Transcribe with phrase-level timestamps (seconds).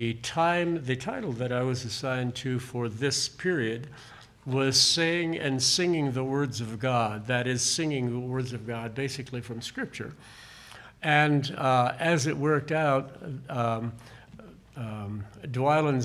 [0.00, 3.86] The time, the title that I was assigned to for this period
[4.44, 7.28] was saying and singing the words of God.
[7.28, 10.12] That is, singing the words of God basically from Scripture.
[11.00, 13.16] And uh, as it worked out,
[13.48, 13.92] um,
[14.76, 15.24] um,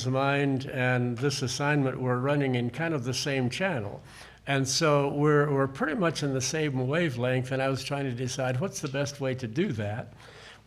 [0.06, 4.04] mind and this assignment were running in kind of the same channel.
[4.46, 8.12] And so we're, we're pretty much in the same wavelength, and I was trying to
[8.12, 10.14] decide what's the best way to do that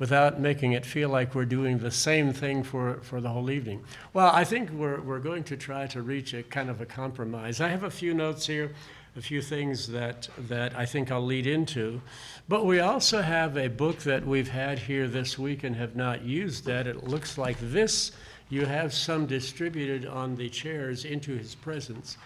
[0.02, 3.80] without making it feel like we're doing the same thing for, for the whole evening.
[4.12, 7.60] Well, I think we're, we're going to try to reach a kind of a compromise.
[7.60, 8.72] I have a few notes here,
[9.16, 12.00] a few things that, that I think I'll lead into.
[12.48, 16.22] But we also have a book that we've had here this week and have not
[16.22, 16.88] used that.
[16.88, 18.10] It looks like this.
[18.48, 22.16] You have some distributed on the chairs into his presence.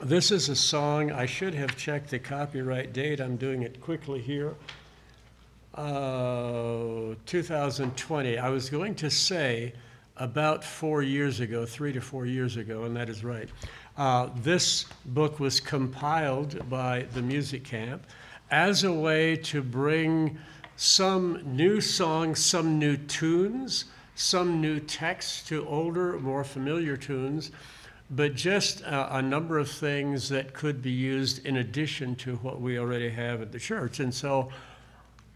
[0.00, 1.10] This is a song.
[1.10, 3.20] I should have checked the copyright date.
[3.20, 4.54] I'm doing it quickly here.
[5.74, 8.36] Uh, 2020.
[8.36, 9.72] I was going to say
[10.18, 13.48] about four years ago, three to four years ago, and that is right.
[13.96, 18.04] Uh, this book was compiled by the Music Camp
[18.50, 20.36] as a way to bring
[20.76, 27.50] some new songs, some new tunes, some new texts to older, more familiar tunes,
[28.10, 32.60] but just a, a, number of things that could be used in addition to what
[32.60, 34.00] we already have at the church.
[34.00, 34.50] And so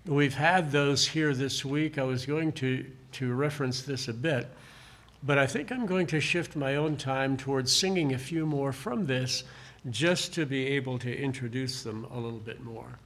[0.06, 1.98] we've had those here this week.
[1.98, 4.48] I was going to, to reference this a bit,
[5.22, 8.72] but I think I'm going to shift my own time towards singing a few more
[8.72, 9.44] from this
[9.90, 12.98] just to be able to introduce them a little bit more.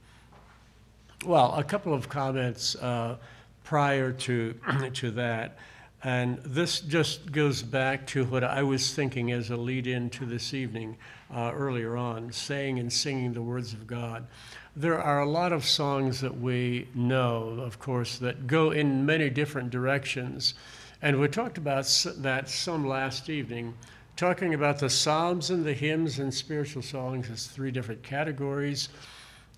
[1.25, 3.17] Well, a couple of comments uh,
[3.63, 4.55] prior to,
[4.93, 5.57] to that.
[6.03, 10.25] And this just goes back to what I was thinking as a lead in to
[10.25, 10.97] this evening
[11.31, 14.25] uh, earlier on, saying and singing the words of God.
[14.75, 19.29] There are a lot of songs that we know, of course, that go in many
[19.29, 20.53] different directions.
[21.01, 21.85] And we talked about
[22.19, 23.73] that some last evening,
[24.15, 28.87] talking about the Psalms and the hymns and spiritual songs as three different categories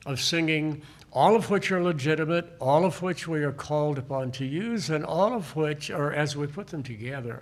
[0.07, 4.45] of singing all of which are legitimate, all of which we are called upon to
[4.45, 7.39] use, and all of which, or as we put them together,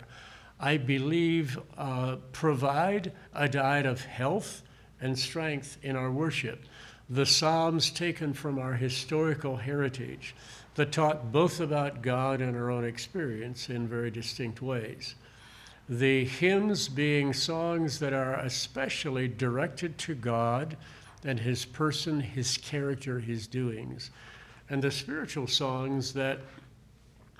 [0.59, 4.61] I believe uh, provide a diet of health
[4.99, 6.65] and strength in our worship.
[7.11, 10.33] The Psalms taken from our historical heritage
[10.75, 15.15] that taught both about God and our own experience in very distinct ways.
[15.89, 20.77] The hymns being songs that are especially directed to God
[21.25, 24.09] and his person, his character, his doings.
[24.69, 26.39] And the spiritual songs that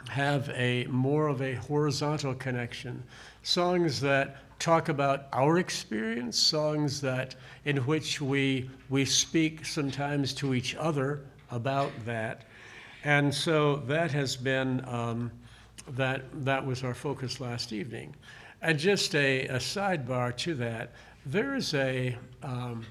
[0.09, 3.03] have a more of a horizontal connection,
[3.43, 7.35] songs that talk about our experience, songs that
[7.65, 12.43] in which we we speak sometimes to each other about that.
[13.03, 15.31] And so that has been um,
[15.89, 18.15] that that was our focus last evening.
[18.61, 20.91] And just a, a sidebar to that,
[21.25, 22.85] there is a um,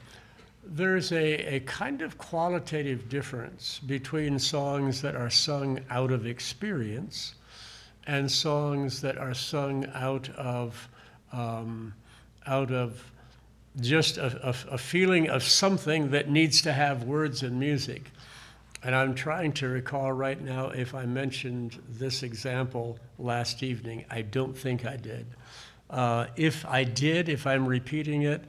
[0.65, 7.34] there's a, a kind of qualitative difference between songs that are sung out of experience
[8.06, 10.88] and songs that are sung out of
[11.32, 11.94] um,
[12.47, 13.10] out of
[13.81, 18.10] just a, a, a, feeling of something that needs to have words and music.
[18.82, 24.04] And I'm trying to recall right now if I mentioned this example last evening.
[24.10, 25.27] I don't think I did.
[25.88, 28.42] Uh, if I did, if I'm repeating it,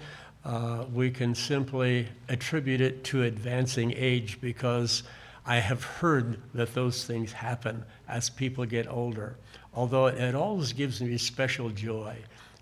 [0.43, 5.03] uh, we can simply attribute it to advancing age because
[5.45, 9.35] I have heard that those things happen as people get older.
[9.73, 12.15] Although it always gives me special joy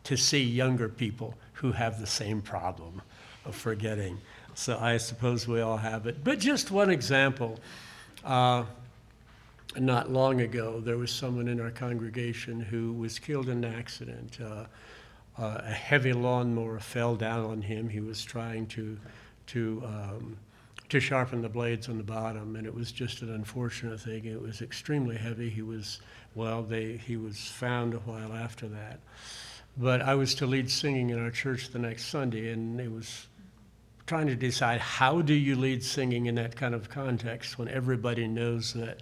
[0.03, 3.01] to see younger people who have the same problem
[3.45, 4.17] of forgetting.
[4.55, 6.23] So I suppose we all have it.
[6.23, 7.59] But just one example.
[8.23, 8.65] Uh,
[9.77, 14.39] not long ago, there was someone in our congregation who was killed in an accident.
[14.43, 14.65] Uh,
[15.39, 17.87] uh, a heavy lawnmower fell down on him.
[17.89, 18.97] He was trying to,
[19.47, 20.37] to, um,
[20.89, 24.25] to sharpen the blades on the bottom, and it was just an unfortunate thing.
[24.25, 25.49] It was extremely heavy.
[25.49, 26.01] He was,
[26.35, 28.99] well, they, he was found a while after that.
[29.77, 33.27] But I was to lead singing in our church the next Sunday, and it was
[34.07, 38.27] trying to decide how do you lead singing in that kind of context when everybody
[38.27, 39.01] knows that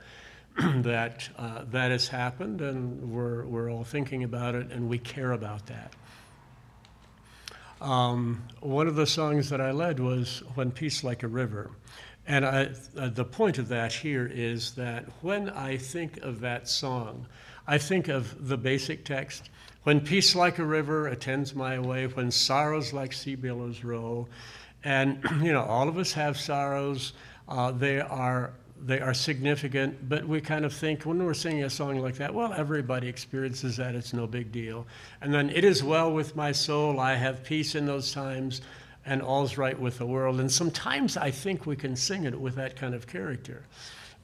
[0.84, 5.32] that uh, that has happened and we're, we're all thinking about it and we care
[5.32, 5.94] about that.
[7.82, 11.72] Um, one of the songs that I led was When Peace Like a River.
[12.28, 16.68] And I, uh, the point of that here is that when I think of that
[16.68, 17.26] song,
[17.68, 19.50] I think of the basic text.
[19.84, 24.28] When peace like a river attends my way, when sorrows like sea billows roll.
[24.84, 27.14] And, you know, all of us have sorrows.
[27.48, 28.52] Uh, they are
[28.86, 32.34] they are significant, but we kind of think when we're singing a song like that,
[32.34, 34.86] well, everybody experiences that, it's no big deal.
[35.22, 38.62] And then, it is well with my soul, I have peace in those times,
[39.06, 40.40] and all's right with the world.
[40.40, 43.64] And sometimes I think we can sing it with that kind of character.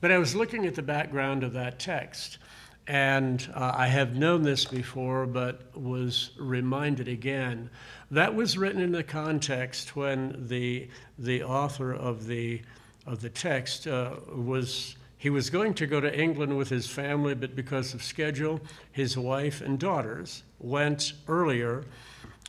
[0.02, 2.38] But I was looking at the background of that text,
[2.88, 7.70] and uh, I have known this before, but was reminded again.
[8.12, 12.62] That was written in the context when the, the author of the,
[13.06, 17.36] of the text uh, was, he was going to go to England with his family,
[17.36, 18.60] but because of schedule,
[18.92, 21.86] his wife and daughters went earlier,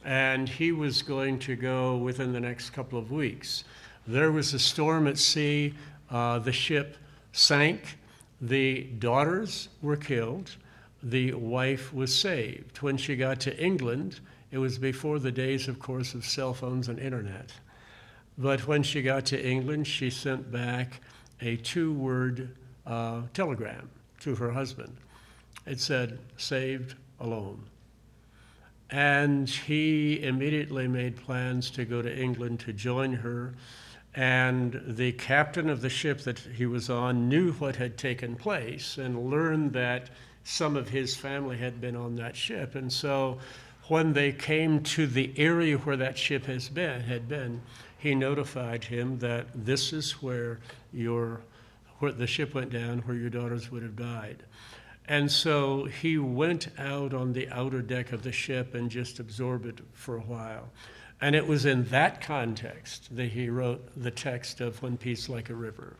[0.04, 3.64] and he was going to go within the next couple of weeks.
[4.06, 5.74] There was a storm at sea,
[6.10, 6.96] uh, the ship
[7.32, 7.98] sank
[8.40, 10.56] the daughters were killed,
[11.02, 12.78] the wife was saved.
[12.82, 16.88] When she got to England, it was before the days, of course, of cell phones
[16.88, 17.52] and internet.
[18.36, 21.00] But when she got to England, she sent back
[21.40, 23.90] a two word uh, telegram
[24.20, 24.96] to her husband.
[25.66, 27.64] It said, saved alone.
[28.90, 33.54] And he immediately made plans to go to England to join her
[34.14, 38.96] and the captain of the ship that he was on knew what had taken place
[38.96, 40.10] and learned that
[40.44, 42.76] some of his family had been on that ship.
[42.76, 43.38] And so
[43.88, 47.60] when they came to the area where that ship has been, had been,
[48.04, 50.60] he notified him that this is where
[50.92, 51.40] your
[52.00, 54.42] where the ship went down, where your daughters would have died.
[55.08, 59.64] And so he went out on the outer deck of the ship and just absorbed
[59.64, 60.68] it for a while.
[61.22, 65.48] And it was in that context that he wrote the text of When Peace Like
[65.48, 65.96] a River.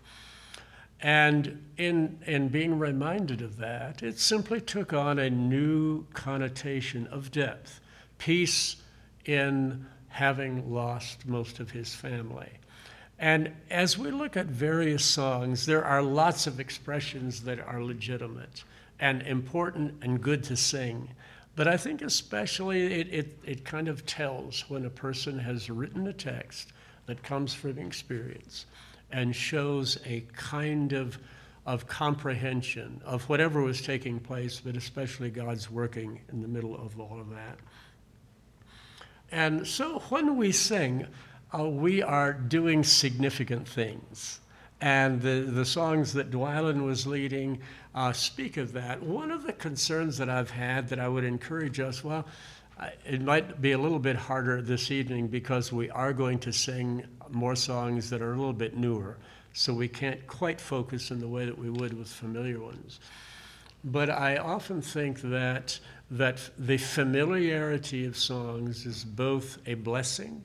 [1.01, 7.31] And in, in being reminded of that, it simply took on a new connotation of
[7.31, 7.81] depth.
[8.19, 8.77] Peace
[9.25, 12.49] in having lost most of his family.
[13.19, 18.63] And as we look at various songs, there are lots of expressions that are legitimate
[19.01, 21.09] and important and good to sing.
[21.57, 26.07] But I think especially it, it, it kind of tells when a person has written
[26.07, 26.73] a text
[27.07, 28.67] that comes from experience
[29.11, 31.19] and shows a kind of,
[31.67, 37.01] of comprehension of whatever was taking place, but especially God's working in the middle of
[37.01, 37.59] all of that.
[39.35, 41.09] And so when we sing,
[41.53, 44.39] uh, we are doing significant things.
[44.81, 47.59] And the, the songs that Dwylan was leading
[47.97, 49.03] uh, speak of that.
[49.03, 52.27] One of the concerns that I've had that I would encourage us, well,
[53.05, 57.05] it might be a little bit harder this evening because we are going to sing
[57.29, 59.19] more songs that are a little bit newer.
[59.53, 63.01] So we can't quite focus in the way that we would with familiar ones.
[63.83, 70.43] But I often think that, that the familiarity of songs is both a blessing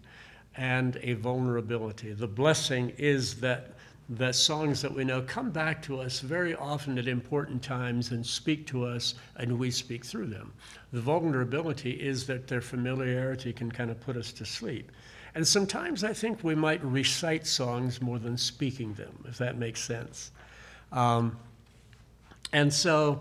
[0.56, 2.14] and a vulnerability.
[2.14, 3.74] The blessing is that
[4.10, 8.26] the songs that we know come back to us very often at important times and
[8.26, 10.52] speak to us, and we speak through them.
[10.92, 14.92] The vulnerability is that their familiarity can kind of put us to sleep.
[15.36, 19.82] And sometimes I think we might recite songs more than speaking them, if that makes
[19.82, 20.32] sense.
[20.92, 21.38] Um,
[22.52, 23.20] and so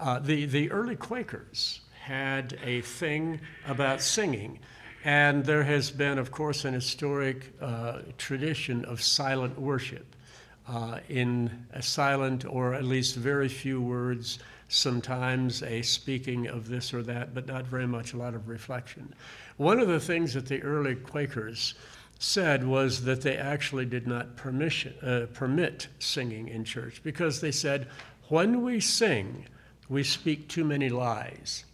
[0.00, 4.58] uh, the, the early Quakers had a thing about singing.
[5.04, 10.16] And there has been, of course, an historic uh, tradition of silent worship
[10.68, 14.38] uh, in a silent or at least very few words,
[14.68, 19.14] sometimes a speaking of this or that, but not very much a lot of reflection.
[19.56, 21.74] One of the things that the early Quakers
[22.18, 27.52] said was that they actually did not permission, uh, permit singing in church because they
[27.52, 27.88] said,
[28.28, 29.46] when we sing,
[29.90, 31.64] we speak too many lies.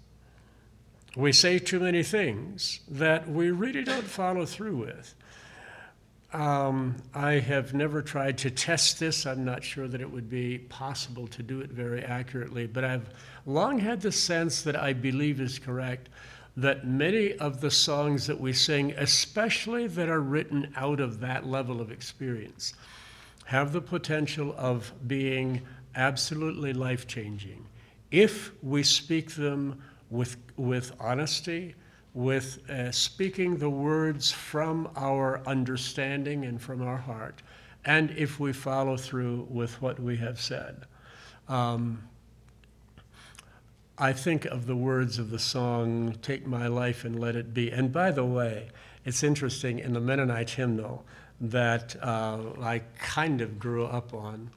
[1.14, 5.14] We say too many things that we really don't follow through with.
[6.32, 9.26] Um, I have never tried to test this.
[9.26, 13.08] I'm not sure that it would be possible to do it very accurately, but I've
[13.44, 16.08] long had the sense that I believe is correct
[16.56, 21.46] that many of the songs that we sing, especially that are written out of that
[21.46, 22.72] level of experience,
[23.44, 25.60] have the potential of being
[25.94, 27.66] absolutely life changing
[28.10, 31.74] if we speak them with, with honesty
[32.16, 37.42] with uh, speaking the words from our understanding and from our heart,
[37.84, 40.86] and if we follow through with what we have said.
[41.46, 42.08] Um,
[43.98, 47.70] I think of the words of the song, Take My Life and Let It Be.
[47.70, 48.70] And by the way,
[49.04, 51.04] it's interesting in the Mennonite hymnal
[51.38, 54.50] that uh, I kind of grew up on.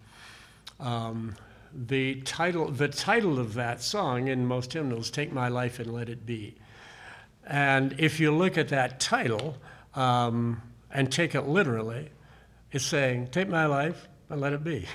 [0.79, 1.35] Um,
[1.73, 6.09] the title, the title of that song in most hymnals, Take My Life and Let
[6.09, 6.55] It Be.
[7.45, 9.57] And if you look at that title
[9.95, 10.61] um,
[10.91, 12.09] and take it literally,
[12.71, 14.85] it's saying, Take my life and let it be.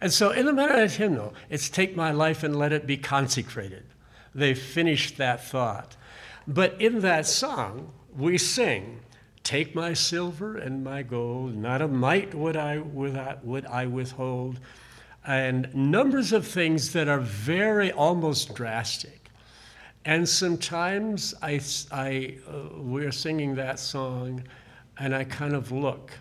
[0.00, 3.84] And so in the Mennonite hymnal, it's take my life and let it be consecrated.
[4.34, 5.96] They finished that thought.
[6.46, 9.00] But in that song, we sing,
[9.42, 13.86] Take my silver and my gold, not a mite would I, would I, would I
[13.86, 14.60] withhold,
[15.26, 19.30] and numbers of things that are very almost drastic.
[20.04, 21.60] And sometimes I,
[21.92, 24.42] I, uh, we're singing that song,
[24.98, 26.12] and I kind of look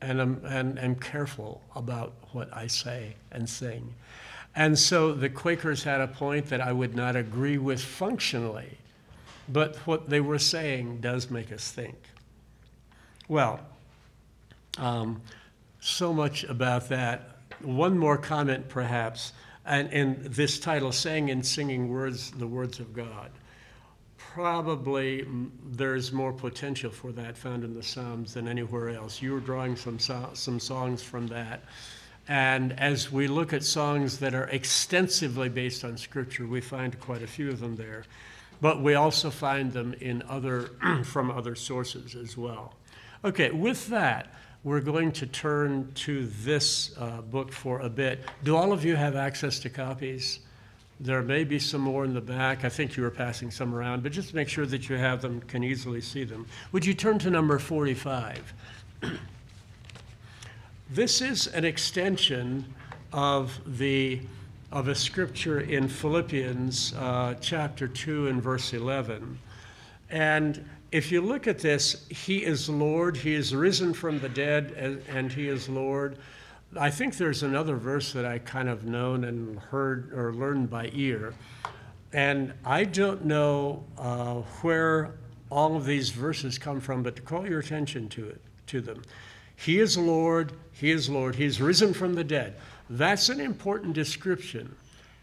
[0.00, 3.94] and I'm and am careful about what I say and sing.
[4.54, 8.78] And so the Quakers had a point that I would not agree with functionally,
[9.48, 11.96] but what they were saying does make us think.
[13.28, 13.60] Well,
[14.78, 15.20] um,
[15.80, 17.35] so much about that.
[17.66, 19.32] One more comment, perhaps,
[19.64, 23.32] and in this title, Saying and Singing Words, the Words of God.
[24.16, 25.26] Probably
[25.64, 29.20] there's more potential for that found in the Psalms than anywhere else.
[29.20, 31.64] You were drawing some, so- some songs from that.
[32.28, 37.22] And as we look at songs that are extensively based on Scripture, we find quite
[37.22, 38.04] a few of them there.
[38.60, 40.70] But we also find them in other,
[41.04, 42.74] from other sources as well.
[43.24, 44.32] Okay, with that,
[44.66, 48.24] we're going to turn to this uh, book for a bit.
[48.42, 50.40] Do all of you have access to copies?
[50.98, 52.64] There may be some more in the back.
[52.64, 55.40] I think you were passing some around, but just make sure that you have them,
[55.42, 56.48] can easily see them.
[56.72, 58.52] Would you turn to number 45?
[60.90, 62.64] this is an extension
[63.12, 64.20] of the
[64.72, 69.38] of a scripture in Philippians uh, chapter 2 and verse 11.
[70.10, 74.72] And if you look at this, He is Lord, He is risen from the dead,
[74.78, 76.16] and, and He is Lord.
[76.80, 80.90] I think there's another verse that I kind of known and heard or learned by
[80.94, 81.34] ear.
[82.14, 85.18] And I don't know uh, where
[85.50, 89.02] all of these verses come from, but to call your attention to it, to them.
[89.54, 92.56] He is Lord, He is Lord, He's risen from the dead.
[92.88, 94.74] That's an important description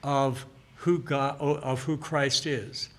[0.04, 2.90] of who God, of who Christ is.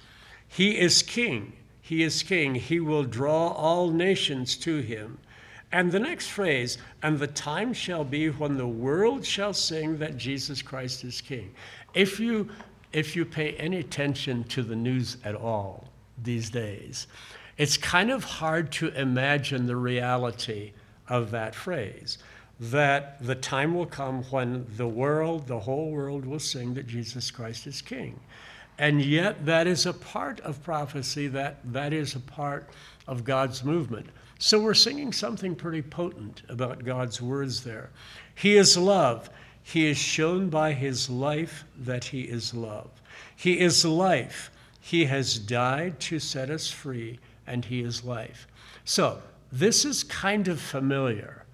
[0.49, 1.53] He is King.
[1.87, 2.55] He is king.
[2.55, 5.19] He will draw all nations to him.
[5.71, 10.17] And the next phrase, and the time shall be when the world shall sing that
[10.17, 11.53] Jesus Christ is king.
[11.93, 12.49] If you,
[12.95, 15.89] if you pay any attention to the news at all
[16.23, 17.07] these days,
[17.59, 20.73] it's kind of hard to imagine the reality
[21.09, 22.17] of that phrase
[22.59, 27.31] that the time will come when the world, the whole world, will sing that Jesus
[27.31, 28.19] Christ is king.
[28.79, 32.71] And yet, that is a part of prophecy, that, that is a part
[33.07, 34.09] of God's movement.
[34.39, 37.91] So, we're singing something pretty potent about God's words there.
[38.35, 39.31] He is love.
[39.63, 42.91] He is shown by his life that he is love.
[43.37, 44.51] He is life.
[44.81, 48.47] He has died to set us free, and he is life.
[48.85, 51.45] So, this is kind of familiar,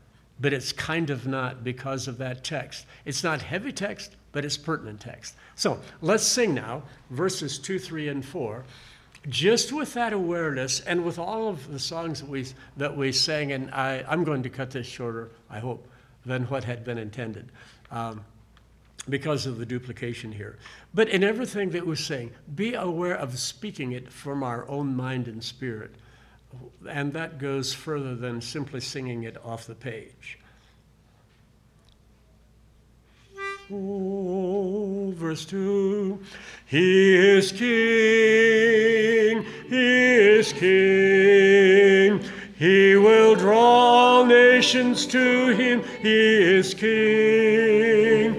[0.41, 2.87] but it's kind of not because of that text.
[3.05, 5.35] It's not heavy text, but it's pertinent text.
[5.55, 8.65] So let's sing now verses 2, 3, and 4.
[9.29, 12.47] Just with that awareness and with all of the songs that we,
[12.79, 15.87] that we sang, and I, I'm going to cut this shorter, I hope,
[16.25, 17.51] than what had been intended.
[17.91, 18.25] Um,
[19.09, 20.59] because of the duplication here.
[20.93, 25.27] But in everything that we sing, be aware of speaking it from our own mind
[25.27, 25.95] and spirit.
[26.89, 30.39] And that goes further than simply singing it off the page.
[33.71, 36.19] Verse 2
[36.67, 42.21] He is King, He is King.
[42.59, 48.30] He will draw nations to Him, He is King.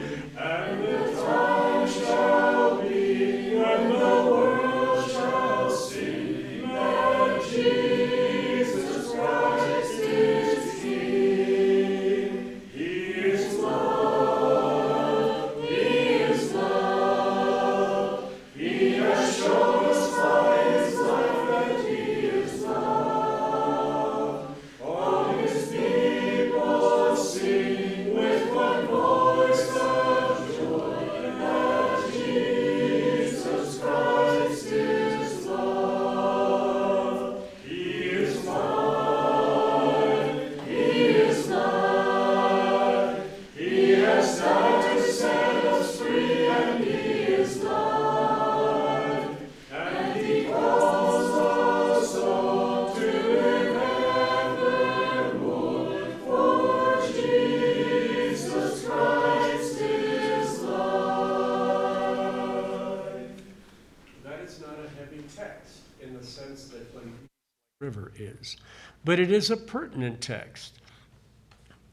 [68.23, 68.57] Is.
[69.03, 70.79] But it is a pertinent text.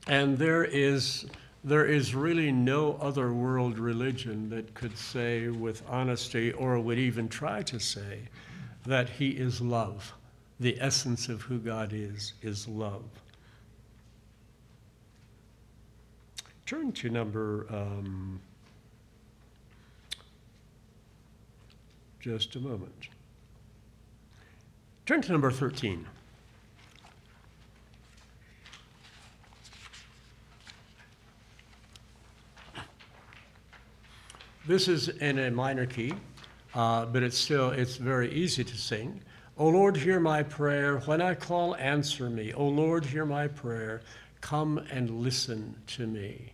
[0.07, 1.27] And there is
[1.65, 7.29] there is really no other world religion that could say with honesty or would even
[7.29, 8.21] try to say
[8.87, 10.15] that He is love.
[10.61, 13.05] The essence of who God is, is love.
[16.65, 18.41] Turn to number, um,
[22.21, 23.09] just a moment.
[25.07, 26.07] Turn to number 13.
[34.69, 36.13] This is in a minor key,
[36.75, 39.23] uh, but it's still it's very easy to sing.
[39.57, 40.99] O Lord, hear my prayer.
[40.99, 42.53] When I call, answer me.
[42.53, 44.03] O Lord, hear my prayer.
[44.43, 46.53] Come and listen to me.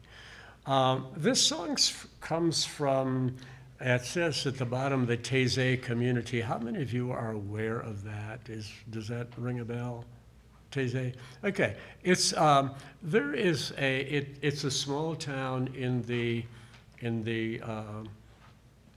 [0.64, 1.76] Um, this song
[2.20, 3.34] comes from,
[3.80, 6.40] it says at the bottom, the Taizé community.
[6.40, 8.48] How many of you are aware of that?
[8.48, 10.04] Is, does that ring a bell?
[10.70, 11.16] Taizé?
[11.42, 11.74] Okay.
[12.04, 16.44] It's, um, there is a, it, it's a small town in the,
[17.04, 18.02] in the, uh,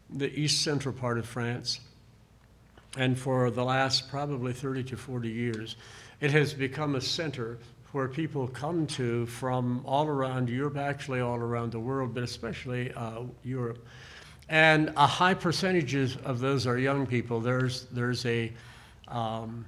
[0.10, 1.82] the east central part of France.
[2.98, 5.76] And for the last probably 30 to 40 years,
[6.22, 7.58] it has become a center
[7.92, 12.94] where people come to from all around Europe, actually all around the world, but especially
[12.94, 13.86] uh, Europe.
[14.50, 17.42] And a high percentage of those are young people.
[17.42, 18.54] There's, there's a,
[19.10, 19.66] um,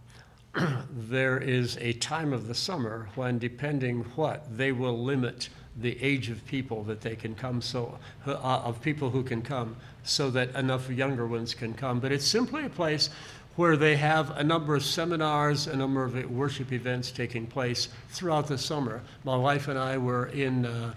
[0.92, 6.30] there is a time of the summer when, depending what, they will limit the age
[6.30, 7.98] of people that they can come, so
[8.28, 12.00] uh, of people who can come, so that enough younger ones can come.
[12.00, 13.10] But it's simply a place
[13.56, 18.48] where they have a number of seminars, a number of worship events taking place throughout
[18.48, 19.02] the summer.
[19.24, 20.94] My wife and I were in uh,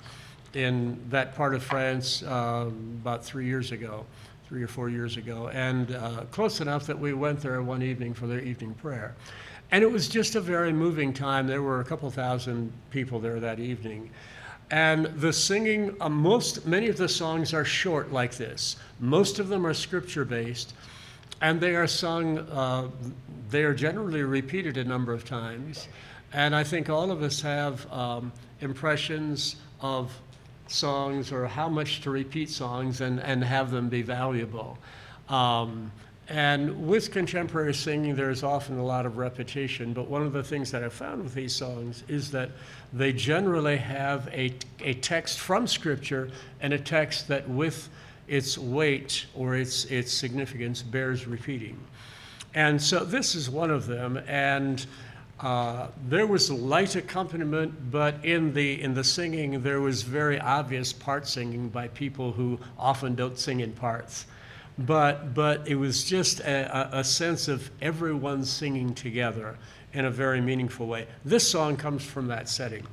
[0.54, 4.04] in that part of France uh, about three years ago,
[4.48, 8.14] three or four years ago, and uh, close enough that we went there one evening
[8.14, 9.14] for their evening prayer.
[9.70, 11.46] And it was just a very moving time.
[11.46, 14.10] There were a couple thousand people there that evening.
[14.72, 18.76] And the singing, uh, most, many of the songs are short like this.
[19.00, 20.72] Most of them are scripture based,
[21.42, 22.88] and they are sung, uh,
[23.50, 25.88] they are generally repeated a number of times.
[26.32, 28.32] And I think all of us have um,
[28.62, 30.10] impressions of
[30.68, 34.78] songs or how much to repeat songs and, and have them be valuable.
[35.28, 35.92] Um,
[36.32, 40.70] and with contemporary singing, there's often a lot of repetition, but one of the things
[40.70, 42.48] that I've found with these songs is that
[42.90, 46.30] they generally have a, a text from Scripture
[46.62, 47.90] and a text that, with
[48.28, 51.78] its weight or its, its significance, bears repeating.
[52.54, 54.16] And so this is one of them.
[54.26, 54.86] And
[55.38, 60.94] uh, there was light accompaniment, but in the, in the singing, there was very obvious
[60.94, 64.24] part singing by people who often don't sing in parts
[64.78, 69.58] but, but it was just a, a sense of everyone singing together
[69.92, 71.06] in a very meaningful way.
[71.24, 72.86] This song comes from that setting.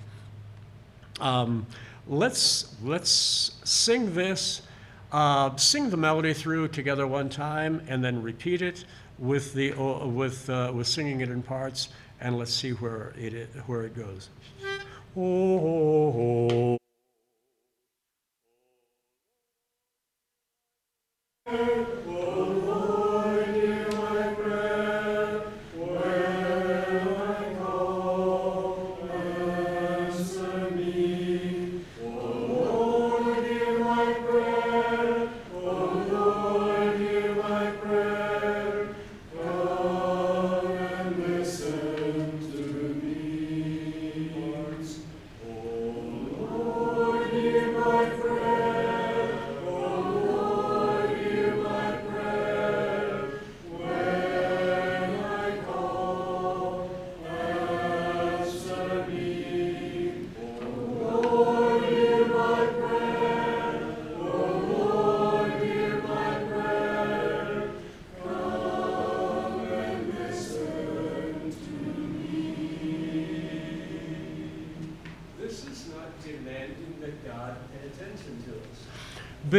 [1.19, 1.65] Um,
[2.07, 4.61] let's, let's sing this,
[5.11, 8.85] uh, sing the melody through together one time, and then repeat it
[9.17, 11.89] with, the, uh, with, uh, with singing it in parts,
[12.19, 14.29] and let's see where it, where it goes.
[15.15, 16.77] Oh,
[21.51, 22.38] oh,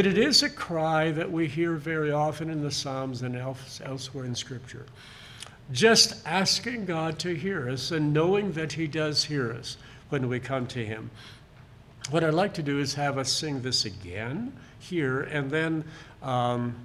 [0.01, 4.25] But it is a cry that we hear very often in the Psalms and elsewhere
[4.25, 4.87] in Scripture.
[5.73, 9.77] Just asking God to hear us and knowing that He does hear us
[10.09, 11.11] when we come to Him.
[12.09, 15.85] What I'd like to do is have us sing this again here, and then
[16.23, 16.77] um,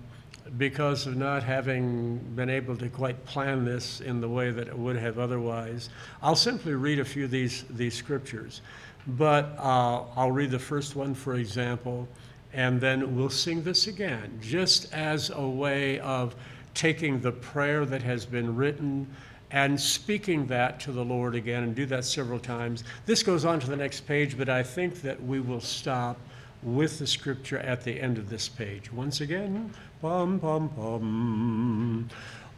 [0.58, 4.78] because of not having been able to quite plan this in the way that it
[4.78, 5.88] would have otherwise,
[6.21, 8.60] I'll simply read a few of these, these scriptures.
[9.08, 12.10] But uh, I'll read the first one, for example
[12.56, 16.34] and then we'll sing this again, just as a way of
[16.74, 19.06] taking the prayer that has been written
[19.52, 22.86] and speaking that to the Lord again and do that several times.
[23.06, 26.18] This goes on to the next page, but I think that we will stop
[26.63, 28.91] with the scripture at the end of this page.
[28.91, 32.10] Once again, pum pum pum.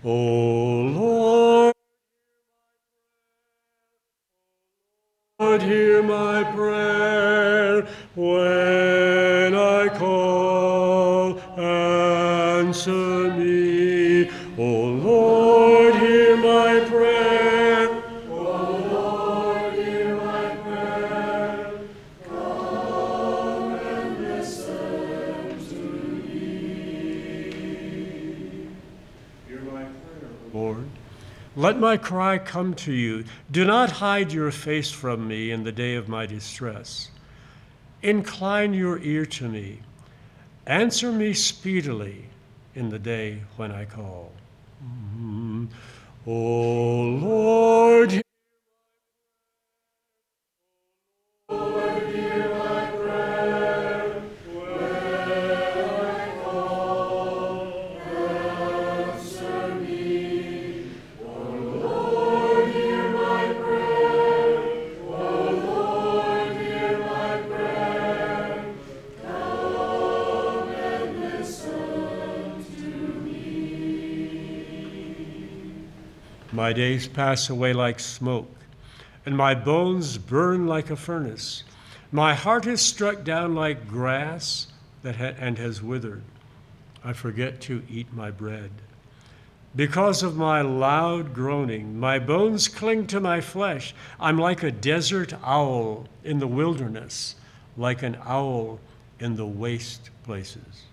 [0.03, 1.73] Oh Lord.
[5.39, 9.16] Lord, hear my prayer when
[11.57, 14.29] answer me.
[14.57, 17.89] O Lord, hear my prayer.
[18.29, 18.33] O
[18.91, 21.71] Lord, hear my prayer.
[22.27, 25.75] Come and listen to
[26.23, 27.49] me.
[29.47, 30.85] Hear my prayer, Lord.
[31.55, 33.23] Let my cry come to you.
[33.51, 37.09] Do not hide your face from me in the day of my distress.
[38.03, 39.79] Incline your ear to me.
[40.67, 42.25] Answer me speedily
[42.75, 44.34] in the day when I call.
[44.84, 45.69] Mm.
[46.25, 46.32] O
[47.21, 48.21] Lord,
[76.77, 78.55] days pass away like smoke,
[79.25, 81.63] and my bones burn like a furnace.
[82.11, 84.67] My heart is struck down like grass
[85.01, 86.21] that ha- and has withered.
[87.03, 88.69] I forget to eat my bread.
[89.75, 93.95] Because of my loud groaning, my bones cling to my flesh.
[94.19, 97.35] I'm like a desert owl in the wilderness,
[97.75, 98.79] like an owl
[99.19, 100.83] in the waste places.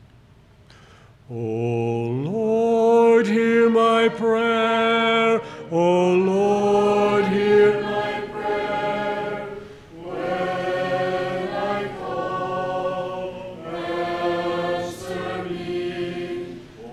[1.31, 5.41] O Lord, hear my prayer.
[5.77, 9.49] O Lord, hear my prayer.
[10.05, 13.35] When I call,
[13.67, 16.61] answer me.
[16.81, 16.87] O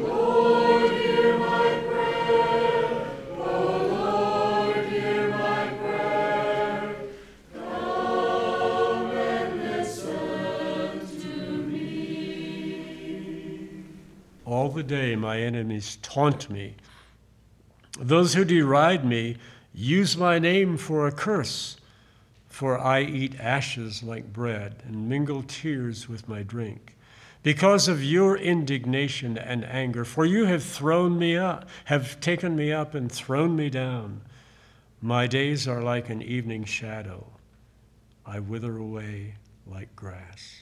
[0.00, 3.08] Lord, hear my prayer.
[3.38, 3.40] O
[4.04, 6.94] Lord, hear my prayer.
[7.54, 11.36] Come and listen to
[11.68, 11.86] me.
[14.44, 16.76] All the day my enemies taunt me.
[17.98, 19.36] Those who deride me
[19.72, 21.76] use my name for a curse,
[22.48, 26.96] for I eat ashes like bread and mingle tears with my drink.
[27.42, 32.72] Because of your indignation and anger, for you have thrown me up, have taken me
[32.72, 34.22] up and thrown me down.
[35.00, 37.26] My days are like an evening shadow.
[38.24, 39.34] I wither away
[39.66, 40.56] like grass.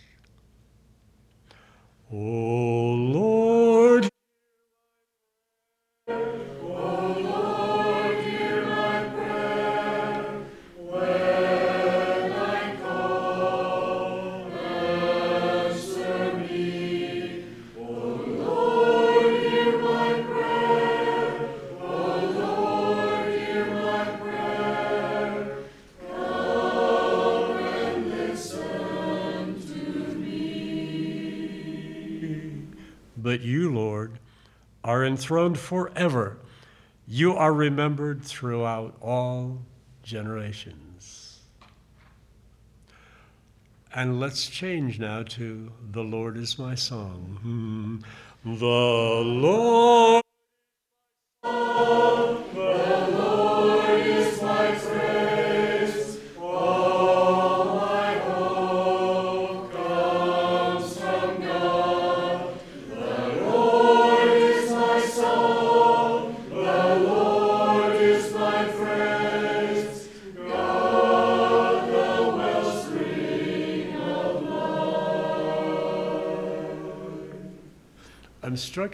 [2.13, 4.11] O Lord,
[35.05, 36.39] are enthroned forever.
[37.07, 39.61] You are remembered throughout all
[40.03, 41.41] generations.
[43.95, 47.39] And let's change now to The Lord is my song.
[47.43, 48.59] Hmm.
[48.59, 50.24] The Lord.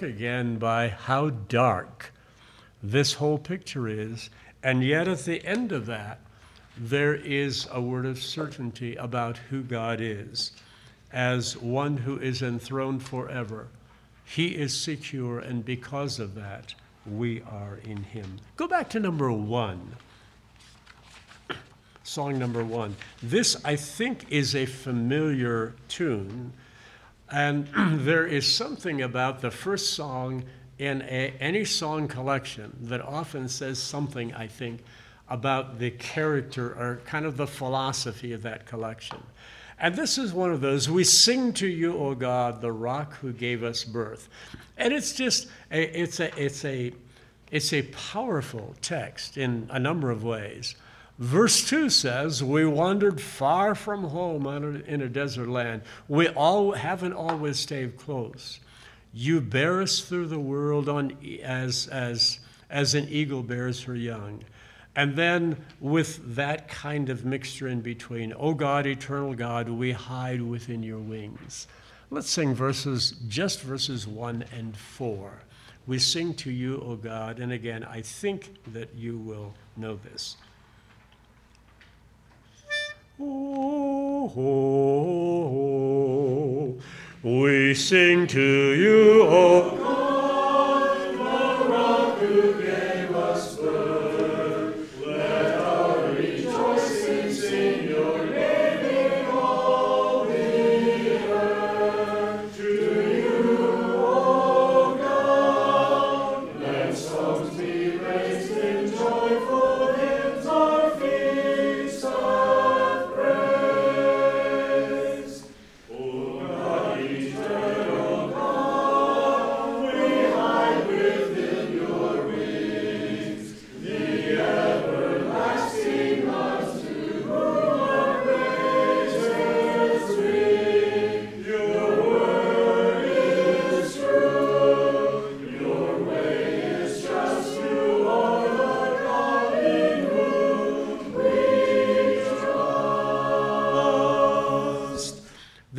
[0.01, 2.11] Struck again by how dark
[2.83, 4.31] this whole picture is,
[4.63, 6.19] and yet at the end of that,
[6.79, 10.53] there is a word of certainty about who God is
[11.13, 13.69] as one who is enthroned forever.
[14.25, 18.39] He is secure, and because of that, we are in Him.
[18.57, 19.97] Go back to number one.
[22.05, 22.97] Song number one.
[23.23, 26.55] This, I think, is a familiar tune,
[27.31, 27.69] and
[28.07, 30.45] there is something about the first song
[30.79, 34.83] in a, any song collection that often says something, I think,
[35.29, 39.23] about the character or kind of the philosophy of that collection.
[39.79, 43.33] And this is one of those we sing to you, O God, the rock who
[43.33, 44.29] gave us birth.
[44.77, 46.93] And it's just a, it's a it's a
[47.51, 50.77] It's a powerful text in a number of ways.
[51.20, 54.46] Verse 2 says, We wandered far from home
[54.87, 55.83] in a desert land.
[56.09, 58.59] We all haven't always stayed close.
[59.12, 64.44] You bear us through the world on, as, as, as an eagle bears her young.
[64.96, 70.40] And then, with that kind of mixture in between, O God, eternal God, we hide
[70.40, 71.68] within your wings.
[72.09, 75.33] Let's sing verses, just verses 1 and 4.
[75.87, 80.37] We sing to you, O God, and again, I think that you will know this.
[83.22, 84.40] Oh, oh,
[87.22, 90.10] oh, we sing to you, O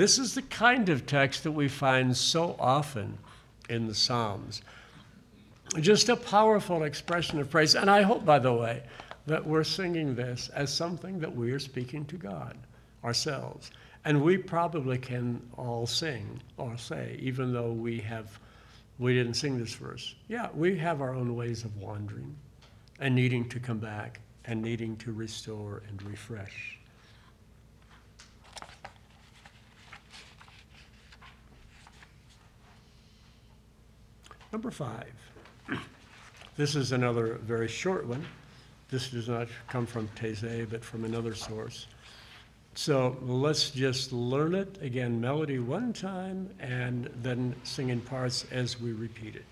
[0.02, 3.20] This is the kind of text that we find so often
[3.70, 4.64] in the Psalms.
[5.80, 7.76] Just a powerful expression of praise.
[7.76, 8.82] And I hope, by the way,
[9.28, 12.58] that we're singing this as something that we are speaking to God
[13.04, 13.70] ourselves.
[14.04, 18.40] And we probably can all sing or say, even though we have
[18.98, 20.16] we didn't sing this verse.
[20.28, 22.36] Yeah, we have our own ways of wandering
[23.00, 26.81] and needing to come back and needing to restore and refresh.
[34.52, 35.14] Number five.
[36.58, 38.26] This is another very short one.
[38.90, 41.88] This does not come from Taizé, but from another source.
[42.74, 48.80] So let's just learn it again, melody one time, and then sing in parts as
[48.80, 49.46] we repeat it.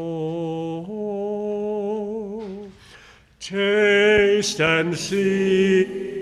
[3.41, 6.16] taste and see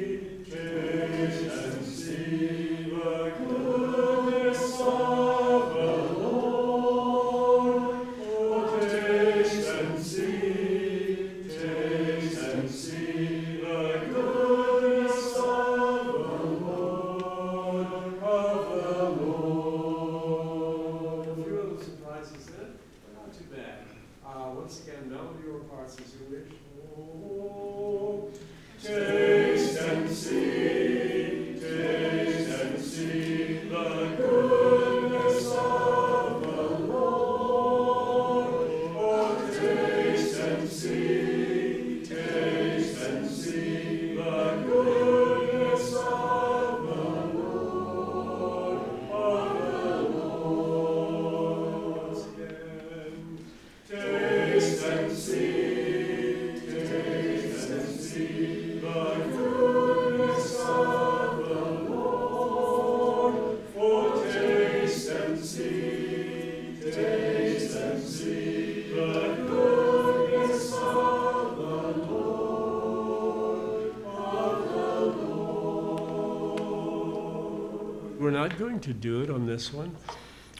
[78.80, 79.96] to do it on this one,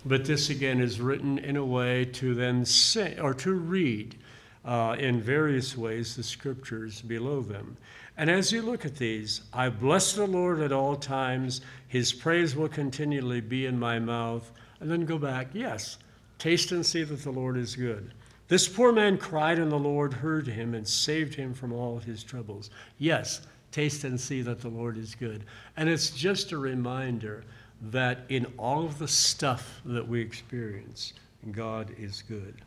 [0.05, 4.17] but this again is written in a way to then say or to read
[4.65, 7.77] uh, in various ways the scriptures below them.
[8.17, 12.55] And as you look at these, I bless the Lord at all times, his praise
[12.55, 14.51] will continually be in my mouth.
[14.81, 15.99] And then go back, yes,
[16.39, 18.13] taste and see that the Lord is good.
[18.49, 22.23] This poor man cried, and the Lord heard him and saved him from all his
[22.23, 22.71] troubles.
[22.99, 23.41] Yes,
[23.73, 25.45] taste and see that the Lord is good.
[25.77, 27.45] And it's just a reminder
[27.81, 31.13] that in all of the stuff that we experience,
[31.53, 32.63] God is good.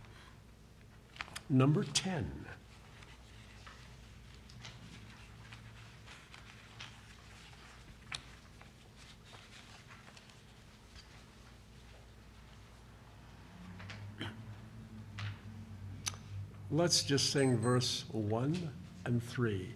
[1.49, 2.45] Number 10.
[16.69, 18.69] Let's just sing verse 1
[19.05, 19.73] and 3.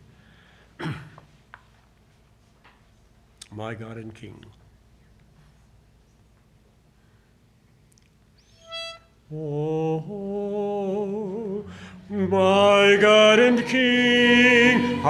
[3.52, 4.46] My God and King.
[9.34, 10.04] Oh,
[12.10, 15.02] my God and King,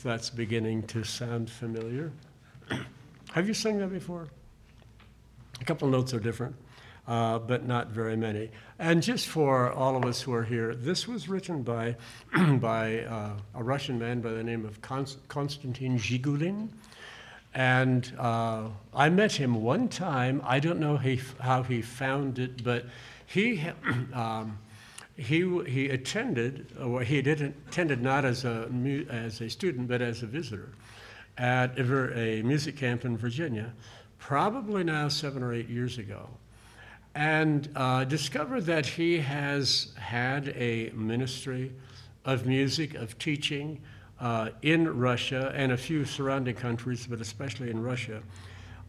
[0.00, 2.12] That's beginning to sound familiar.
[3.32, 4.28] Have you sung that before?
[5.60, 6.54] A couple notes are different,
[7.06, 8.50] uh, but not very many.
[8.78, 11.96] And just for all of us who are here, this was written by,
[12.60, 16.68] by uh, a Russian man by the name of Konst- Konstantin Zhigulin.
[17.54, 20.42] And uh, I met him one time.
[20.44, 22.86] I don't know he, how he found it, but
[23.26, 23.62] he,
[24.12, 24.58] um,
[25.16, 28.68] he, he attended, or he did attended not as a,
[29.10, 30.70] as a student, but as a visitor
[31.36, 33.72] at a a music camp in Virginia,
[34.18, 36.28] probably now seven or eight years ago,
[37.14, 41.72] and uh, discovered that he has had a ministry
[42.24, 43.80] of music, of teaching
[44.20, 48.22] uh, in Russia and a few surrounding countries, but especially in Russia,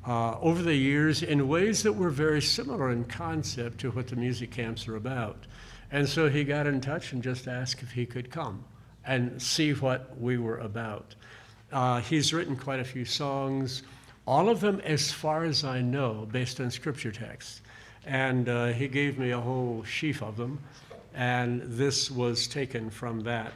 [0.08, 4.16] uh, over the years in ways that were very similar in concept to what the
[4.16, 5.48] music camps are about.
[5.96, 8.66] And so he got in touch and just asked if he could come
[9.06, 11.16] and see what we were about.
[11.72, 13.82] Uh, he's written quite a few songs,
[14.28, 17.62] all of them, as far as I know, based on scripture texts.
[18.06, 20.60] And uh, he gave me a whole sheaf of them,
[21.14, 23.54] and this was taken from that.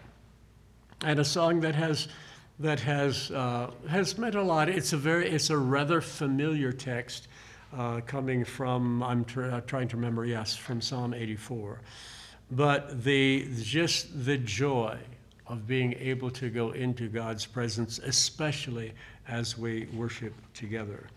[1.04, 2.08] And a song that has
[2.58, 4.70] that has uh, has meant a lot.
[4.70, 7.28] It's a very it's a rather familiar text
[7.78, 11.82] uh, coming from I'm tr- trying to remember yes from Psalm 84,
[12.52, 14.98] but the just the joy
[15.48, 18.94] of being able to go into God's presence, especially
[19.28, 21.08] as we worship together.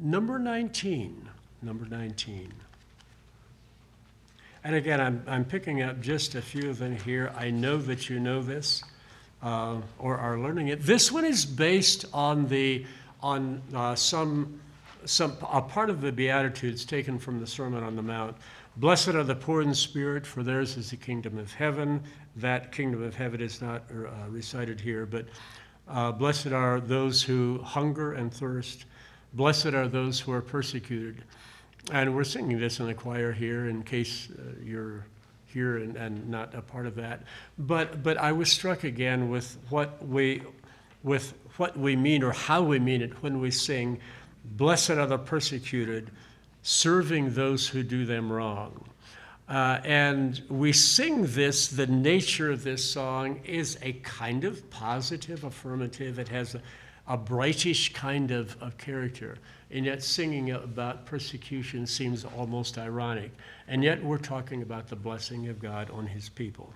[0.00, 1.28] Number 19,
[1.62, 2.52] number 19.
[4.64, 7.32] And again, I'm, I'm picking up just a few of them here.
[7.36, 8.82] I know that you know this
[9.42, 10.80] uh, or are learning it.
[10.80, 12.86] This one is based on the
[13.22, 14.60] on uh, some
[15.04, 18.36] some a part of the Beatitudes taken from the Sermon on the Mount.
[18.76, 22.02] Blessed are the poor in spirit, for theirs is the kingdom of heaven.
[22.36, 25.26] That kingdom of heaven is not uh, recited here, but
[25.88, 28.86] uh, blessed are those who hunger and thirst.
[29.34, 31.22] Blessed are those who are persecuted.
[31.92, 35.04] And we're singing this in the choir here in case uh, you're
[35.46, 37.22] here and, and not a part of that.
[37.58, 40.42] But, but I was struck again with what we,
[41.02, 44.00] with what we mean or how we mean it when we sing,
[44.44, 46.10] Blessed are the persecuted,
[46.62, 48.88] serving those who do them wrong.
[49.48, 55.44] Uh, and we sing this, the nature of this song is a kind of positive
[55.44, 56.18] affirmative.
[56.18, 56.62] It has a,
[57.06, 59.36] a brightish kind of, of character.
[59.70, 63.32] And yet, singing about persecution seems almost ironic.
[63.68, 66.72] And yet, we're talking about the blessing of God on his people.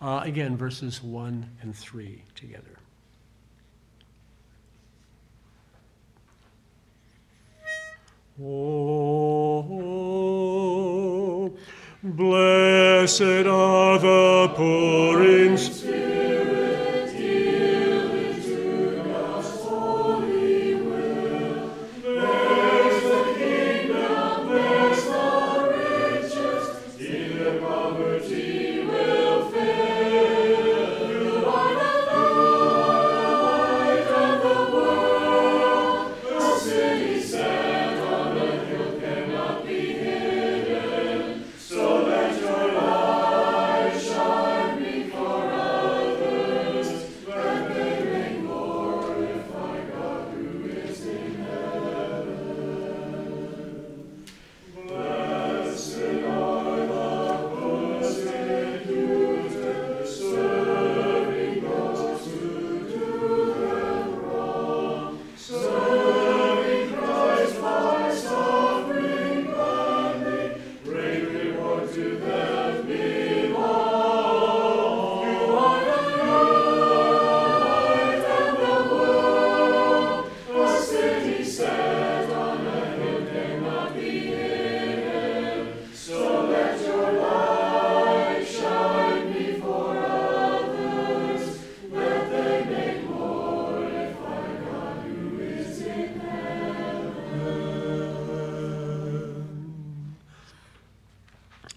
[0.00, 2.78] Uh, again, verses 1 and 3 together.
[8.36, 9.62] Oh,
[12.02, 15.73] blessed are the poor in spirit,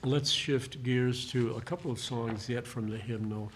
[0.08, 3.52] let's shift gears to a couple of songs yet from the hymnal,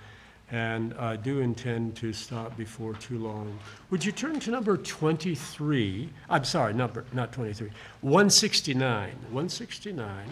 [0.52, 3.58] and I do intend to stop before too long.
[3.90, 6.10] Would you turn to number 23?
[6.30, 7.70] I'm sorry, number, not 23,
[8.02, 9.10] 169.
[9.10, 10.28] 169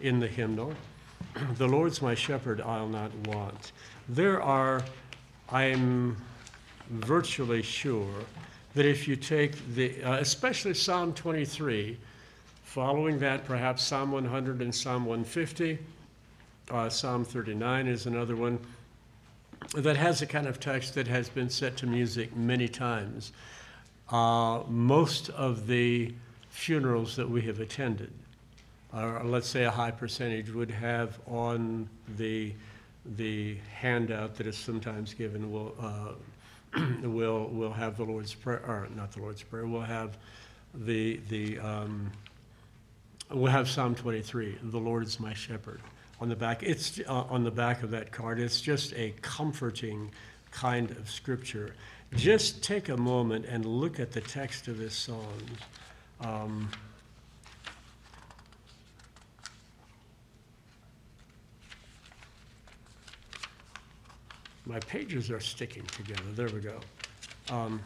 [0.00, 0.72] in the hymnal.
[1.58, 3.72] The Lord's my shepherd, I'll not want.
[4.08, 4.82] There are,
[5.50, 6.16] I'm
[6.90, 8.24] virtually sure,
[8.74, 11.98] that if you take the, uh, especially Psalm 23,
[12.76, 15.78] following that, perhaps Psalm 100 and Psalm 150,
[16.70, 18.58] uh, Psalm 39 is another one
[19.74, 23.32] that has a kind of text that has been set to music many times.
[24.10, 26.12] Uh, most of the
[26.50, 28.12] funerals that we have attended
[28.92, 32.52] or let's say a high percentage, would have on the,
[33.16, 38.86] the handout that is sometimes given, will, uh, will, will have the Lord's Prayer, or
[38.94, 40.18] not the Lord's Prayer, will have
[40.74, 42.12] the, the, um,
[43.30, 45.80] we'll have Psalm 23, the Lord is my shepherd,
[46.20, 46.62] on the back.
[46.62, 48.38] It's uh, on the back of that card.
[48.38, 50.10] It's just a comforting
[50.50, 51.74] kind of scripture.
[52.14, 55.34] Just take a moment and look at the text of this song.
[56.20, 56.70] Um,
[64.66, 66.24] My pages are sticking together.
[66.34, 66.80] There we go.
[67.50, 67.80] Um,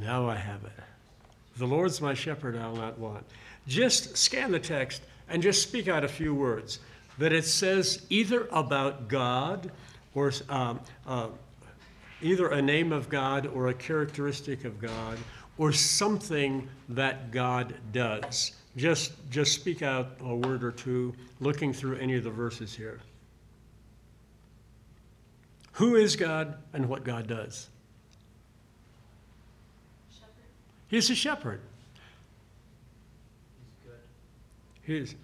[0.00, 0.72] now I have it.
[1.56, 3.24] The Lord's my shepherd, I'll not want.
[3.66, 6.80] Just scan the text and just speak out a few words
[7.18, 9.70] that it says either about God
[10.14, 11.28] or um, uh,
[12.22, 15.18] either a name of God or a characteristic of God
[15.58, 18.52] or something that God does.
[18.76, 23.00] Just, just speak out a word or two looking through any of the verses here.
[25.72, 27.68] Who is God and what God does?
[30.10, 30.32] Shepherd.
[30.88, 31.60] He's a shepherd.
[33.84, 33.98] He's good.
[34.82, 35.14] He is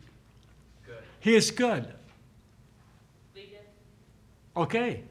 [0.86, 0.96] good.
[1.20, 1.86] He is good.
[3.34, 3.58] Vegan.
[4.56, 5.02] Okay.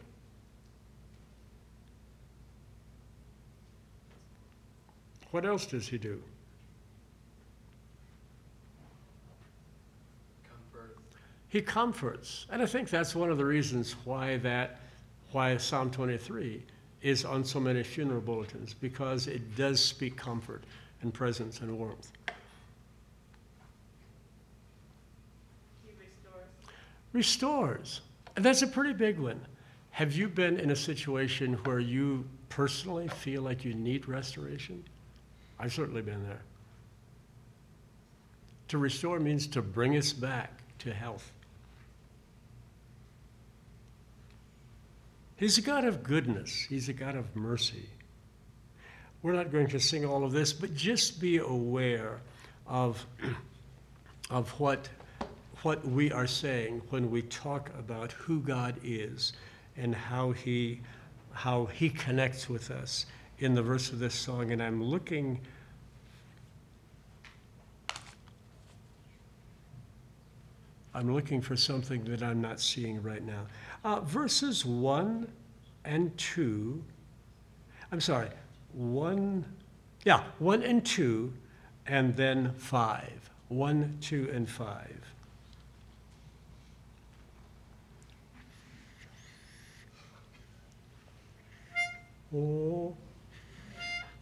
[5.31, 6.21] What else does he do?
[11.47, 12.45] He comforts.
[12.49, 14.79] And I think that's one of the reasons why that,
[15.31, 16.63] why Psalm 23
[17.01, 20.63] is on so many funeral bulletins, because it does speak comfort
[21.01, 22.11] and presence and warmth.
[25.83, 26.45] He restores.
[27.13, 28.01] Restores.
[28.35, 29.41] And that's a pretty big one.
[29.91, 34.83] Have you been in a situation where you personally feel like you need restoration?
[35.59, 36.41] I've certainly been there.
[38.69, 41.31] To restore means to bring us back to health.
[45.41, 47.89] He's a God of goodness, He's a God of mercy.
[49.23, 52.19] We're not going to sing all of this, but just be aware
[52.67, 53.03] of,
[54.29, 54.87] of what,
[55.63, 59.33] what we are saying when we talk about who God is
[59.75, 60.81] and how he,
[61.31, 63.07] how he connects with us
[63.39, 64.51] in the verse of this song.
[64.51, 65.41] And I'm looking.
[70.93, 73.47] I'm looking for something that I'm not seeing right now.
[73.83, 75.27] Uh, verses 1
[75.85, 76.83] and 2,
[77.91, 78.29] I'm sorry,
[78.73, 79.45] 1,
[80.03, 81.33] yeah, 1 and 2,
[81.87, 83.29] and then 5.
[83.47, 85.01] 1, 2, and 5.
[92.33, 92.95] Oh,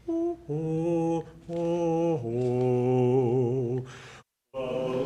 [0.07, 2.25] oh, oh, oh,
[4.55, 4.98] oh.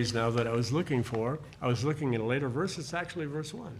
[0.00, 1.38] Phrase now that I was looking for.
[1.60, 3.70] I was looking at a later verse, it's actually verse 1.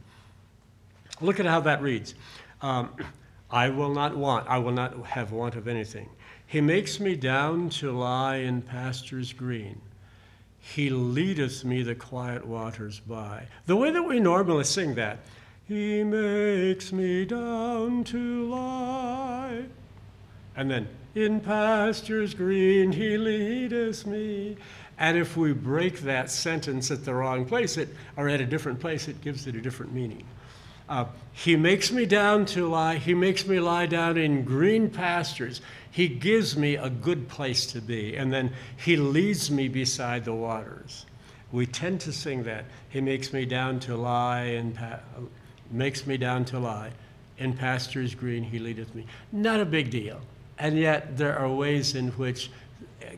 [1.22, 2.14] Look at how that reads.
[2.60, 2.90] Um,
[3.50, 6.10] I will not want, I will not have want of anything.
[6.46, 9.80] He makes me down to lie in pastures green.
[10.58, 13.46] He leadeth me the quiet waters by.
[13.64, 15.20] The way that we normally sing that,
[15.66, 19.64] He makes me down to lie.
[20.54, 24.58] And then, in pastures green, He leadeth me.
[25.00, 27.88] And if we break that sentence at the wrong place, it,
[28.18, 30.24] or at a different place, it gives it a different meaning.
[30.90, 32.96] Uh, he makes me down to lie.
[32.96, 35.62] He makes me lie down in green pastures.
[35.90, 38.14] He gives me a good place to be.
[38.16, 41.06] And then he leads me beside the waters.
[41.50, 42.66] We tend to sing that.
[42.90, 45.00] He makes me down to lie and pa-
[45.70, 46.90] makes me down to lie.
[47.38, 49.06] In pastures green, he leadeth me.
[49.32, 50.20] Not a big deal.
[50.58, 52.50] And yet, there are ways in which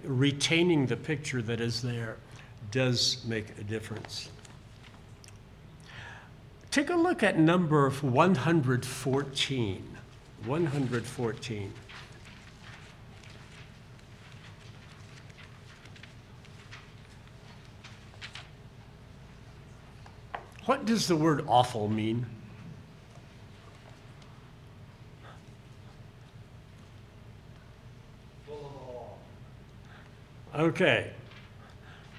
[0.05, 2.17] retaining the picture that is there
[2.71, 4.31] does make a difference.
[6.71, 9.97] Take a look at number 114.
[10.45, 11.73] 114.
[20.65, 22.25] What does the word awful mean?
[30.55, 31.11] Okay.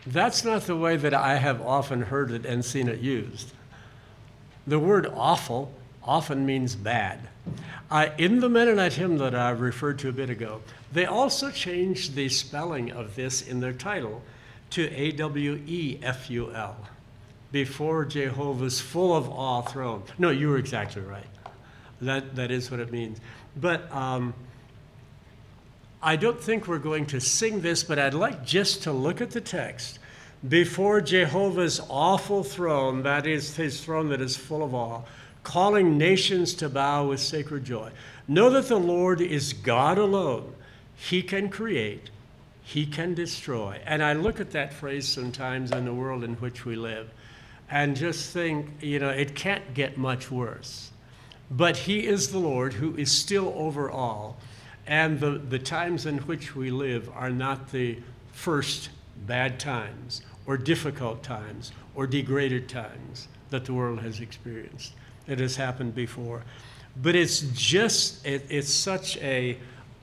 [0.06, 3.54] That's not the way that I have often heard it and seen it used.
[4.68, 5.72] The word awful
[6.04, 7.20] often means bad.
[8.18, 10.62] In the Mennonite hymn that I referred to a bit ago,
[10.92, 14.22] they also changed the spelling of this in their title
[14.72, 16.76] to A W E F U L,
[17.52, 20.04] before Jehovah's full of awe throne.
[20.18, 21.28] No, you were exactly right.
[22.02, 23.20] That, that is what it means.
[23.56, 24.34] But um,
[26.06, 29.32] I don't think we're going to sing this, but I'd like just to look at
[29.32, 30.00] the text.
[30.48, 35.04] Before Jehovah's awful throne, that is his throne that is full of awe,
[35.44, 37.90] calling nations to bow with sacred joy.
[38.28, 40.54] Know that the Lord is God alone.
[40.98, 42.10] He can create,
[42.64, 43.80] He can destroy.
[43.86, 47.10] And I look at that phrase sometimes in the world in which we live
[47.70, 50.92] and just think, you know, it can't get much worse.
[51.50, 54.38] But He is the Lord who is still over all.
[54.86, 57.98] And the, the times in which we live are not the
[58.32, 58.90] first
[59.26, 64.94] bad times or difficult times or degraded times that the world has experienced.
[65.28, 66.44] It has happened before.
[67.02, 69.58] But it's just, it, it's such a,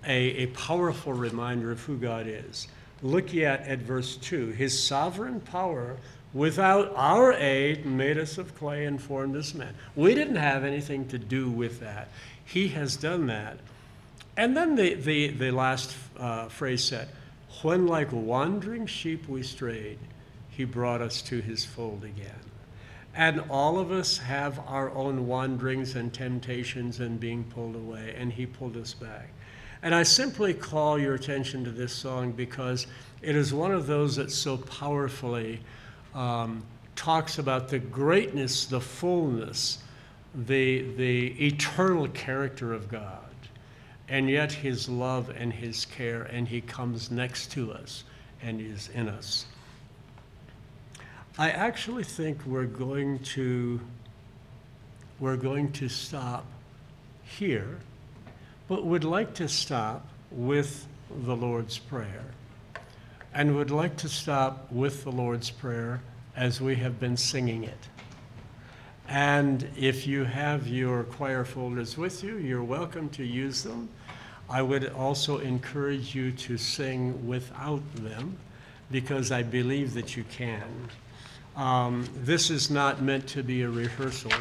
[0.05, 2.69] a, a powerful reminder of who God is.
[3.03, 4.49] Look yet at verse 2.
[4.49, 5.97] His sovereign power,
[6.33, 9.75] without our aid, made us of clay and formed us man.
[9.95, 12.09] We didn't have anything to do with that.
[12.45, 13.59] He has done that.
[14.41, 17.09] And then the, the, the last uh, phrase said,
[17.61, 19.99] When like wandering sheep we strayed,
[20.49, 22.41] he brought us to his fold again.
[23.15, 28.33] And all of us have our own wanderings and temptations and being pulled away, and
[28.33, 29.29] he pulled us back.
[29.83, 32.87] And I simply call your attention to this song because
[33.21, 35.61] it is one of those that so powerfully
[36.15, 36.63] um,
[36.97, 39.83] talks about the greatness, the fullness,
[40.35, 43.20] the, the eternal character of God
[44.11, 48.05] and yet his love and his care, and he comes next to us
[48.43, 49.47] and is in us.
[51.39, 53.81] I actually think we're going to
[55.21, 56.47] we're going to stop
[57.23, 57.79] here,
[58.69, 62.25] but would like to stop with the Lord's Prayer.
[63.35, 66.01] And would like to stop with the Lord's Prayer
[66.35, 67.89] as we have been singing it.
[69.09, 73.91] And if you have your choir folders with you, you're welcome to use them.
[74.51, 78.37] I would also encourage you to sing without them
[78.91, 80.91] because I believe that you can.
[81.55, 84.33] Um, this is not meant to be a rehearsal,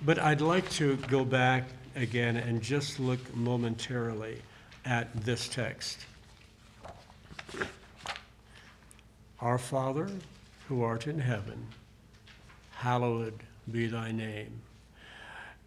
[0.00, 1.64] but I'd like to go back
[1.94, 4.40] again and just look momentarily
[4.86, 6.06] at this text.
[9.40, 10.08] Our Father,
[10.68, 11.66] who art in heaven,
[12.70, 14.62] hallowed be thy name.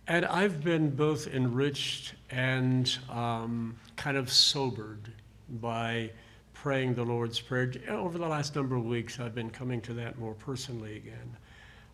[0.10, 5.12] And I've been both enriched and um, kind of sobered
[5.49, 6.12] by
[6.53, 7.74] praying the Lord's Prayer.
[7.89, 11.36] Over the last number of weeks, I've been coming to that more personally again.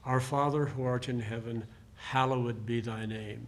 [0.05, 3.47] Our Father who art in heaven, hallowed be thy name.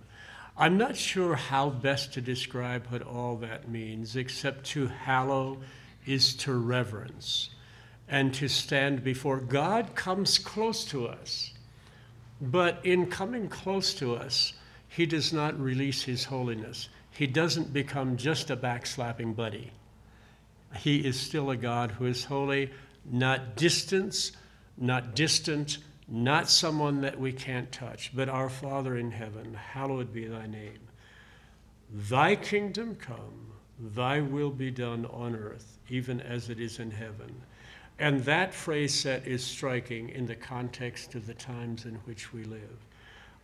[0.57, 5.59] I'm not sure how best to describe what all that means, except to hallow
[6.07, 7.51] is to reverence
[8.07, 9.39] and to stand before.
[9.39, 11.51] God comes close to us.
[12.41, 14.53] But in coming close to us,
[14.88, 16.89] he does not release his holiness.
[17.11, 19.71] He doesn't become just a backslapping buddy.
[20.77, 22.71] He is still a God who is holy,
[23.09, 24.33] not distance,
[24.77, 25.77] not distant,
[26.07, 30.79] not someone that we can't touch, but our Father in heaven, hallowed be thy name.
[31.91, 37.41] Thy kingdom come, thy will be done on earth, even as it is in heaven.
[37.97, 42.43] And that phrase set is striking in the context of the times in which we
[42.43, 42.85] live.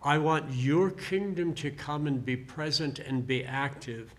[0.04, 4.14] I want your kingdom to come and be present and be active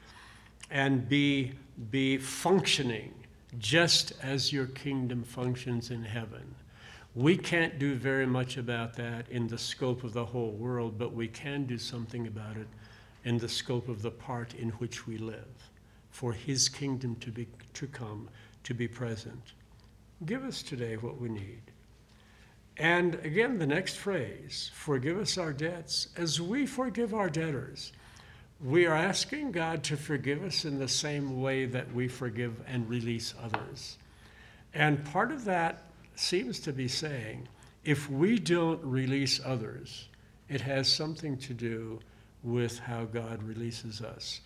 [0.70, 1.52] and be,
[1.90, 3.12] be functioning
[3.58, 6.54] just as your kingdom functions in heaven.
[7.14, 11.12] We can't do very much about that in the scope of the whole world, but
[11.12, 12.68] we can do something about it
[13.24, 15.70] in the scope of the part in which we live,
[16.10, 18.30] for his kingdom to, be, to come,
[18.64, 19.52] to be present.
[20.24, 21.62] Give us today what we need.
[22.76, 27.92] And again, the next phrase forgive us our debts as we forgive our debtors.
[28.62, 32.88] We are asking God to forgive us in the same way that we forgive and
[32.88, 33.98] release others.
[34.74, 35.82] And part of that
[36.14, 37.48] seems to be saying
[37.84, 40.08] if we don't release others,
[40.48, 41.98] it has something to do
[42.44, 44.40] with how God releases us.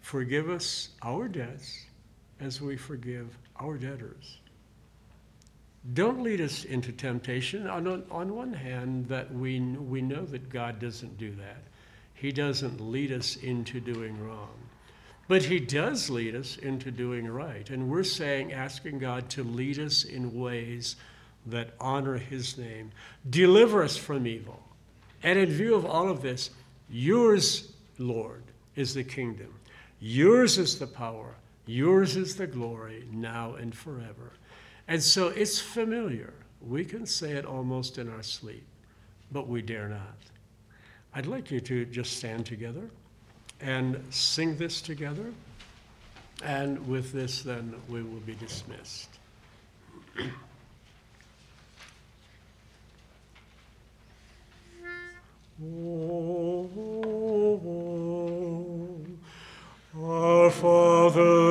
[0.00, 1.84] Forgive us our debts
[2.40, 4.38] as we forgive our debtors.
[5.94, 7.66] Don't lead us into temptation.
[7.66, 11.62] On, on one hand, that we, we know that God doesn't do that.
[12.14, 14.50] He doesn't lead us into doing wrong.
[15.28, 17.68] But he does lead us into doing right.
[17.70, 20.96] And we're saying, asking God to lead us in ways
[21.46, 22.90] that honor his name.
[23.28, 24.62] Deliver us from evil.
[25.22, 26.50] And in view of all of this,
[26.90, 28.42] yours, Lord,
[28.74, 29.54] is the kingdom.
[30.00, 31.34] Yours is the power.
[31.66, 34.32] Yours is the glory, now and forever.
[34.88, 36.32] And so it's familiar.
[36.66, 38.66] We can say it almost in our sleep,
[39.30, 40.16] but we dare not.
[41.14, 42.88] I'd like you to just stand together
[43.60, 45.32] and sing this together.
[46.42, 49.10] And with this, then, we will be dismissed.
[55.60, 56.70] Oh,
[60.00, 61.47] our Father.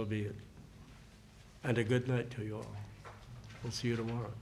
[0.00, 0.34] So be it.
[1.62, 2.74] And a good night to you all.
[3.62, 4.32] We'll see you tomorrow.